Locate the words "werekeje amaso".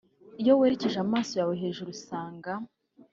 0.59-1.31